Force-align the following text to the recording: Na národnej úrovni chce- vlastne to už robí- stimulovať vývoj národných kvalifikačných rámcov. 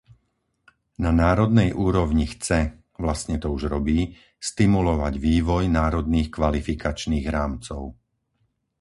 Na 1.03 1.11
národnej 1.23 1.69
úrovni 1.87 2.25
chce- 2.33 2.57
vlastne 3.03 3.35
to 3.43 3.47
už 3.57 3.61
robí- 3.75 3.99
stimulovať 4.49 5.13
vývoj 5.27 5.63
národných 5.79 6.29
kvalifikačných 6.37 7.25
rámcov. 7.35 7.81